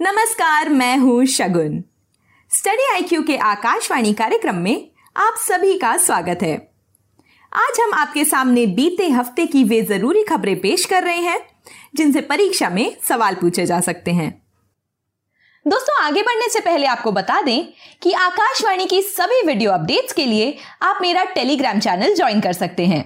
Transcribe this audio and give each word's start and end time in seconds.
नमस्कार, 0.00 0.68
मैं 0.68 0.96
हूँ 0.98 1.24
शगुन। 1.26 1.82
स्टडी 2.50 2.86
आईक्यू 2.92 3.22
के 3.22 3.36
आकाशवाणी 3.36 4.12
कार्यक्रम 4.12 4.56
में 4.56 4.90
आप 5.16 5.34
सभी 5.38 5.78
का 5.78 5.96
स्वागत 5.96 6.38
है। 6.42 6.54
आज 7.52 7.80
हम 7.80 7.94
आपके 7.94 8.24
सामने 8.24 8.66
बीते 8.66 9.08
हफ़्ते 9.08 9.46
की 9.46 9.62
वे 9.64 9.80
ज़रूरी 9.82 10.24
खबरें 10.24 10.60
पेश 10.60 10.84
कर 10.84 11.02
रहे 11.02 11.18
हैं, 11.18 11.38
जिनसे 11.96 12.20
परीक्षा 12.20 12.70
में 12.70 12.96
सवाल 13.08 13.34
पूछे 13.34 13.66
जा 13.66 13.80
सकते 13.80 14.10
हैं। 14.10 14.30
दोस्तों, 15.66 16.02
आगे 16.04 16.22
बढ़ने 16.22 16.48
से 16.48 16.60
पहले 16.60 16.86
आपको 16.86 17.12
बता 17.12 17.40
दें 17.42 17.64
कि 18.02 18.12
आकाशवाणी 18.12 18.86
की 18.86 19.02
सभी 19.02 19.42
वीडियो 19.46 19.72
अपडेट्स 19.72 20.12
के 20.12 20.26
लिए 20.26 20.56
आप 20.82 20.98
मेरा 21.02 21.24
टेलीग्राम 21.24 21.80
चैनल 21.80 22.14
ज्वाइन 22.14 22.40
कर 22.40 22.52
सकते 22.52 22.86
हैं। 22.86 23.04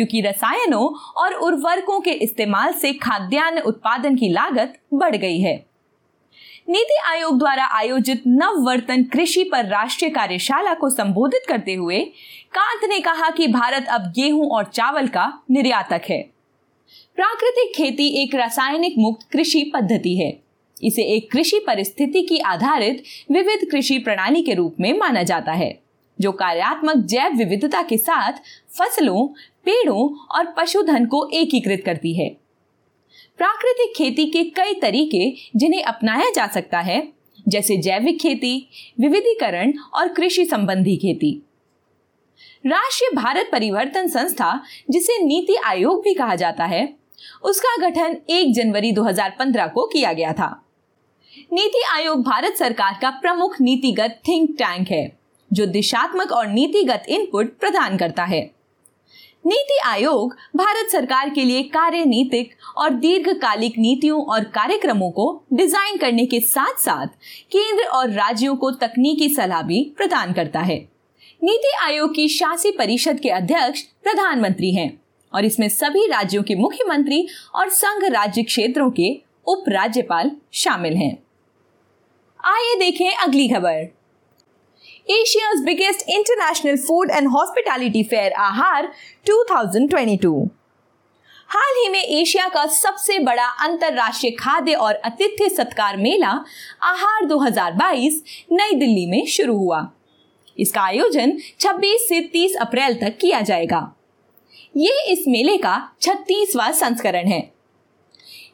क्योंकि 0.00 0.20
रसायनों 0.20 0.84
और 1.16 1.34
उर्वरकों 1.34 2.00
के 2.00 2.10
इस्तेमाल 2.10 2.72
से 2.72 2.92
खाद्यान्न 2.92 3.58
उत्पादन 3.58 4.14
की 4.16 4.28
लागत 4.28 4.78
बढ़ 4.94 5.16
गई 5.16 5.40
है। 5.40 5.66
नीति 6.68 6.96
आयोग 7.06 7.38
द्वारा 7.38 7.64
आयोजित 7.64 8.22
नववर्तन 8.26 9.02
कृषि 9.02 9.44
पर 9.44 9.66
राष्ट्रीय 9.66 10.10
कार्यशाला 10.10 10.74
को 10.74 10.90
संबोधित 10.90 11.42
करते 11.48 11.74
हुए 11.74 12.00
कांत 12.54 12.88
ने 12.88 13.00
कहा 13.00 13.30
कि 13.30 13.46
भारत 13.46 13.86
अब 13.88 14.12
गेहूँ 14.16 14.48
और 14.50 14.64
चावल 14.64 15.08
का 15.08 15.42
निर्यातक 15.50 16.02
है। 16.10 16.22
प्राकृतिक 17.16 17.76
खेती 17.76 18.08
एक 18.22 18.34
रासायनिक 18.34 18.94
मुक्त 18.98 19.28
कृषि 19.30 19.70
पद्धति 19.74 20.16
है। 20.16 20.32
इसे 20.82 21.02
एक 21.02 21.30
कृषि 21.32 21.58
परिस्थिति 21.66 22.22
की 22.22 22.38
आधारित 22.38 23.02
विविध 23.30 23.70
कृषि 23.70 23.98
प्रणाली 23.98 24.42
के 24.42 24.54
रूप 24.54 24.76
में 24.80 24.98
माना 24.98 25.22
जाता 25.22 25.52
है। 25.52 25.89
जो 26.20 26.32
कार्यात्मक 26.32 26.96
जैव 26.96 27.32
विविधता 27.32 27.82
के 27.82 27.96
साथ 27.96 28.32
फ़सलों, 28.78 29.26
पेड़ों 29.64 30.16
और 30.38 30.54
पशुधन 30.58 31.06
को 31.06 31.30
एकीकृत 31.32 31.82
करती 31.86 32.14
है। 32.14 32.28
प्राकृतिक 33.38 33.92
खेती 33.96 34.26
के 34.26 34.44
कई 34.44 34.74
तरीके 34.74 35.50
जिन्हें 35.58 35.82
अपनाया 35.82 36.30
जा 36.30 36.46
सकता 36.46 36.80
है, 36.80 37.12
जैसे 37.48 37.76
जैविक 37.76 38.20
खेती, 38.20 38.68
विविधीकरण 39.00 39.72
और 39.94 40.08
कृषि 40.08 40.44
संबंधी 40.44 40.96
खेती। 40.96 41.42
राष्ट्रीय 42.66 43.10
भारत 43.16 43.48
परिवर्तन 43.52 44.08
संस्था, 44.08 44.62
जिसे 44.90 45.24
नीति 45.24 45.54
आयोग 45.64 46.02
भी 46.02 46.14
कहा 46.14 46.34
जाता 46.34 46.64
है, 46.64 46.94
उसका 47.42 47.88
गठन 47.88 48.16
1 48.30 48.54
जनवरी 48.54 48.92
2015 48.92 49.66
को 49.66 49.86
किया 49.86 50.12
गया 50.12 50.32
था। 50.32 50.66
नीति 51.52 51.82
आयोग 51.94 52.22
भारत 52.22 52.54
सरकार 52.54 52.98
का 53.02 53.10
प्रमुख 53.10 53.60
नीतिगत 53.60 54.20
थिंक 54.28 54.50
टैंक 54.50 54.88
है। 54.88 55.19
जो 55.50 55.66
दिशात्मक 55.66 56.32
और 56.32 56.46
नीतिगत 56.46 57.04
इनपुट 57.08 57.58
प्रदान 57.60 57.96
करता 57.96 58.24
है। 58.24 58.40
नीति 59.44 59.78
आयोग 59.86 60.34
भारत 60.56 60.90
सरकार 60.90 61.30
के 61.30 61.44
लिए 61.44 61.62
कार्यनीतिक 61.64 62.50
और 62.76 62.90
दीर्घकालिक 62.94 63.78
नीतियों 63.78 64.22
और 64.24 64.44
कार्यक्रमों 64.54 65.10
को 65.10 65.26
डिज़ाइन 65.52 65.96
करने 65.98 66.26
के 66.26 66.40
साथ 66.40 66.80
साथ 66.80 67.06
केंद्र 67.52 67.84
और 67.88 68.10
राज्यों 68.10 68.56
को 68.56 68.70
तकनीकी 68.70 69.28
सलाह 69.28 69.62
भी 69.62 69.82
प्रदान 69.96 70.32
करता 70.32 70.60
है। 70.60 70.76
नीति 71.42 71.72
आयोग 71.82 72.14
की 72.14 72.28
शासी 72.28 72.70
परिषद 72.70 73.20
के 73.20 73.28
अध्यक्ष 73.30 73.82
प्रधानमंत्री 74.02 74.74
हैं 74.74 74.90
और 75.32 75.44
इसमें 75.44 75.68
सभी 75.68 76.06
राज्यों 76.06 76.42
के 76.42 76.54
मुख्यमंत्री 76.54 77.26
और 77.54 77.68
संघ 77.68 78.04
राज्य 78.04 78.42
क्षेत्रों 78.42 78.90
के 78.90 79.12
उप 79.46 79.64
राज्यपाल 79.68 80.30
शामिल 80.54 80.96
हैं। 80.96 81.12
आइए 82.40 82.78
देखें 82.78 83.10
अगली 83.10 83.48
खबर। 83.48 83.88
Asia's 85.08 85.62
biggest 85.64 86.04
international 86.08 86.76
food 86.76 87.10
and 87.10 87.28
hospitality 87.28 88.02
fair 88.02 88.32
आहार 88.38 88.92
2022 89.26 90.48
हाल 91.48 91.74
ही 91.78 91.88
में 91.88 92.02
एशिया 92.04 92.48
का 92.48 92.66
सबसे 92.66 93.18
बड़ा 93.18 93.46
अंतरराष्ट्रीय 93.64 94.32
खाद्य 94.32 94.74
और 94.74 94.94
अतिथ्य 94.94 95.48
सत्कार 95.48 95.96
मेला 95.96 96.30
आहार 96.82 97.24
2022 97.24 98.12
नई 98.52 98.74
दिल्ली 98.74 99.06
में 99.06 99.26
शुरू 99.26 99.56
हुआ। 99.56 99.90
इसका 100.58 100.82
आयोजन 100.82 101.32
26 101.60 102.06
से 102.08 102.20
30 102.34 102.54
अप्रैल 102.60 102.94
तक 102.94 103.18
किया 103.20 103.40
जाएगा। 103.40 103.96
ये 104.76 105.04
इस 105.12 105.24
मेले 105.28 105.56
का 105.56 105.92
36वां 106.00 106.72
संस्करण 106.72 107.26
है। 107.26 107.59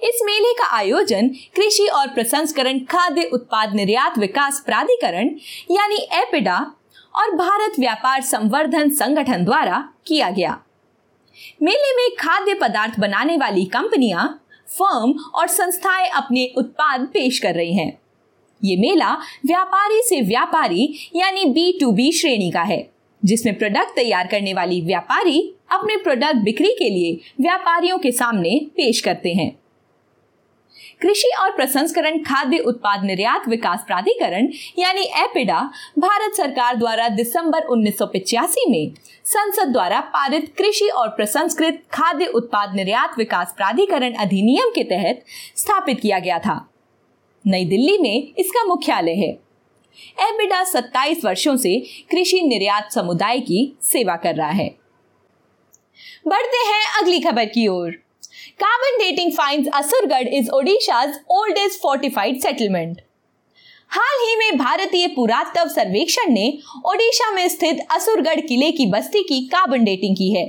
इस 0.03 0.21
मेले 0.25 0.53
का 0.55 0.67
आयोजन 0.77 1.29
कृषि 1.29 1.87
और 1.87 2.09
प्रसंस्करण, 2.09 2.79
खाद्य 2.79 3.23
उत्पाद 3.23 3.75
निर्यात, 3.75 4.19
विकास, 4.19 4.63
प्राधिकरण, 4.67 5.29
यानी 5.71 5.97
एपिडा 5.97 6.75
और 7.15 7.31
भारत 7.31 7.73
व्यापार 7.79 8.23
संवर्धन 8.23 8.91
संगठन 8.91 9.45
द्वारा 9.45 9.89
किया 10.07 10.31
गया। 10.31 10.59
मेले 11.63 11.97
में 11.97 12.17
खाद्य 12.21 12.55
पदार्थ 12.55 13.01
बनाने 13.01 13.37
वाली 13.37 13.65
कंपनियाँ, 13.65 14.47
फर्म 14.69 15.15
और 15.35 15.47
संस्थाएँ 15.47 16.09
अपने 16.09 16.53
उत्पाद 16.57 17.01
पेश 17.01 17.39
कर 17.39 17.55
रही 17.55 17.75
हैं। 17.75 17.99
ये 18.65 18.77
मेला 18.77 19.13
व्यापारी 19.47 20.03
से 20.03 20.21
व्यापारी, 20.21 21.11
यानी 21.17 21.45
बी 21.45 21.79
टू 21.81 21.93
बी 21.93 22.13
श्रेणी 22.13 22.51
का 22.51 22.63
है, 22.63 22.91
जिसमें 23.25 23.59
प्रोडक्ट 23.59 23.97
तैयार 23.97 24.27
करने 24.27 24.55
वाली 24.55 24.81
व्यापारी 24.81 25.55
अपने 25.73 25.97
प्रोडक्ट 25.97 26.37
बिक्री 26.37 26.69
के 26.69 26.89
लिए 26.91 27.21
व्यापारियों 27.41 27.99
के 27.99 28.13
सामने 28.13 28.61
पेश 28.71 29.01
करते 29.01 29.33
हैं। 29.35 29.59
कृषि 31.01 31.31
और 31.41 31.51
प्रसंस्करण, 31.51 32.19
खाद्य 32.19 32.59
उत्पाद 32.59 33.05
निर्यात, 33.05 33.49
विकास 33.49 33.85
प्राधिकरण, 33.87 34.49
यानी 34.79 35.01
एपिडा, 35.01 35.71
भारत 35.99 36.35
सरकार 36.35 36.77
द्वारा 36.77 37.09
दिसंबर 37.09 37.63
उन्नीस 37.63 38.03
में 38.69 38.93
संसद 39.25 39.69
द्वारा 39.69 40.01
पारित 40.01 40.55
कृषि 40.59 40.89
और 40.89 41.09
प्रसंस्कृत 41.09 41.83
खाद्य 41.93 42.27
उत्पाद 42.27 42.75
निर्यात, 42.75 43.15
विकास 43.19 43.55
प्राधिकरण 43.57 44.13
अधिनियम 44.13 44.71
के 44.71 44.85
तहत 44.85 45.25
स्थापित 45.57 46.01
किया 46.01 46.19
गया 46.19 46.39
था। 46.39 46.71
नई 47.47 47.65
दिल्ली 47.65 47.99
में 47.99 48.33
इसका 48.39 48.65
मुख्यालय 48.65 49.15
है। 49.15 49.31
एपिडा 50.21 50.65
27 50.65 51.25
वर्षों 51.25 51.57
से 51.57 51.79
कृषि 52.11 52.43
निर्यात 52.43 52.93
समुदाय 52.93 53.41
की 53.41 53.77
सेवा 53.83 54.17
कर 54.17 54.35
रहा 54.35 54.51
है। 54.51 54.77
बढ़ते 56.29 56.57
हैं 56.57 57.03
अगली 57.03 57.21
खबर 57.21 57.45
की 57.45 57.69
ओर। 57.69 58.06
Carbon 58.61 58.99
dating 58.99 59.33
finds 59.33 59.67
Asurgarh 59.75 60.29
is 60.29 60.49
Odisha's 60.51 61.19
oldest 61.31 61.81
fortified 61.81 62.39
settlement 62.41 63.01
हाल 63.91 64.21
ही 64.21 64.37
में 64.37 64.59
भारतीय 64.59 65.07
पुरातत्व 65.07 65.69
सर्वेक्षण 65.69 66.33
ने 66.33 66.47
ओडिशा 66.87 67.31
में 67.31 67.49
स्थित 67.49 67.81
असुरगढ़ 67.91 68.41
किले 68.41 68.71
की 68.73 68.87
बस्ती 68.87 69.23
की 69.23 69.41
कार्बन 69.47 69.85
डेटिंग 69.85 70.17
की 70.17 70.33
है। 70.35 70.45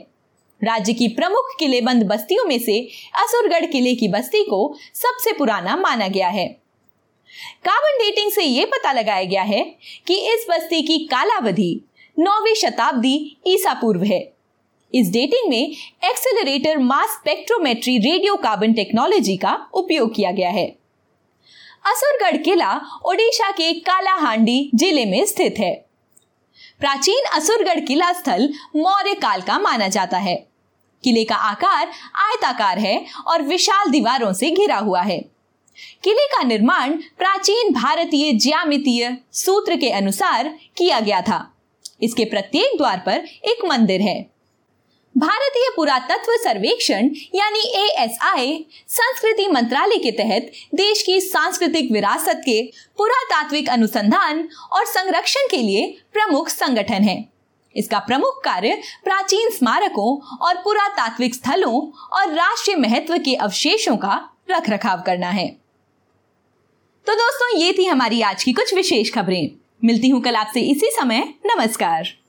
राज्य 0.62 0.94
की 0.94 1.07
प्रमुख 1.07 1.54
किलेबंद 1.59 2.04
बस्तियों 2.04 2.45
में 2.45 2.57
से 2.59 2.80
असुरगढ़ 3.24 3.65
किले 3.65 3.94
की 3.95 4.07
बस्ती 4.07 4.44
को 4.44 4.62
सबसे 4.95 5.31
पुराना 5.31 5.75
माना 5.75 6.07
गया 6.07 6.30
है। 6.30 6.48
कार्बन 7.65 7.98
डेटिंग 7.98 8.31
से 8.31 8.44
यह 8.44 8.65
पता 8.65 8.92
लगाया 8.92 9.24
गया 9.25 9.44
है 9.44 9.63
कि 10.07 10.19
इस 10.33 10.48
बस्ती 10.50 10.81
की 10.81 10.98
कालावधि 11.06 11.71
नौवीं 12.18 12.56
शताब्दी 12.56 13.15
ईसा 13.48 13.74
पूर्व 13.74 14.04
है। 14.04 14.37
इस 14.94 15.10
डेटिंग 15.12 15.50
में 15.50 15.75
accelerator 16.10 16.78
mass 16.78 17.10
spectrometry 17.10 17.98
radio 17.98 18.36
carbon 18.36 18.74
technology 18.74 19.36
का 19.38 19.56
उपयोग 19.74 20.13
किया 20.16 20.31
गया 20.31 20.50
है। 20.50 20.66
असुरगढ़ 21.86 22.38
किला 22.38 22.74
ओडिशा 23.06 23.50
के 23.51 23.72
कालाहांडी 23.80 24.69
ज़िले 24.75 25.06
में 25.06 25.25
स्थित 25.25 25.56
है। 25.60 25.74
प्राचीन 26.80 27.25
असुरगढ़ 27.36 27.80
किला 27.80 28.12
स्थल 28.13 28.50
मौर्य 28.75 29.13
काल 29.13 29.42
का 29.42 29.57
माना 29.60 29.88
जाता 29.88 30.18
है। 30.18 30.36
किले 31.04 31.24
का 31.24 31.36
आकार 31.36 31.88
आयताकार 32.18 32.80
है 32.80 33.06
और 33.28 33.42
विशाल 33.42 33.92
दीवारों 33.92 34.31
से 34.33 34.50
घिरा 34.51 34.78
हुआ 34.78 35.01
है। 35.01 35.19
किले 36.04 36.25
का 36.28 36.44
निर्माण 36.44 36.94
प्राचीन 37.18 37.74
भारतीय 37.74 38.31
ज्यामितीय 38.36 39.18
सूत्र 39.33 39.75
के 39.75 39.90
अनुसार 39.92 40.48
किया 40.78 41.00
गया 41.00 41.22
था। 41.22 41.40
इसके 42.01 42.25
प्रत्येक 42.25 42.78
द्वार 42.78 43.04
पर 43.06 43.28
एक 43.45 43.66
मंदिर 43.66 44.01
है। 44.01 44.37
भारतीय 45.18 45.69
पुरातत्व 45.75 46.31
सर्वेक्षण, 46.38 47.10
यानी 47.36 47.60
एएसआई 47.75 48.66
संस्कृति 48.88 49.48
मंत्रालय 49.48 49.98
के 49.98 50.12
तहत 50.12 50.52
देश 50.75 51.02
की 51.06 51.19
सांस्कृतिक 51.22 51.92
विरासत 51.92 52.42
के 52.46 52.62
पुरातात्विक 52.98 53.69
अनुसंधान 53.69 54.48
और 54.72 54.86
संरक्षण 54.86 55.48
के 55.52 55.58
लिए 55.58 55.88
प्रमुख 56.14 56.50
संगठन 56.50 57.04
है। 57.04 57.18
इसका 57.75 58.00
प्रमुख 58.00 58.42
कार्य 58.44 58.81
प्राचीन 59.04 59.50
स्मारकों 59.50 60.38
और 60.48 60.58
पुरातात्विक 60.58 61.36
स्थलों 61.36 61.81
और 62.12 62.34
राष्ट्रीय 62.34 62.78
महत्व 62.78 63.18
के 63.18 63.36
अवशेषों 63.36 63.98
का 63.98 64.19
रख 64.52 64.69
रखाव 64.69 65.02
करना 65.02 65.30
है। 65.30 65.48
तो 67.08 67.16
दोस्तों, 67.16 67.58
ये 67.58 67.74
थी 67.74 67.86
हमारी 67.86 68.22
आज 68.22 68.44
की 68.44 68.54
कुछ 68.54 68.74
विशेष 68.74 69.14
खबरें। 69.14 69.50
मिलती 69.84 70.10
हूँ 70.10 70.22
कल 70.22 70.36
आपसे 70.36 70.62
इसी 70.62 70.92
समय। 70.92 71.34
नमस्कार। 71.46 72.27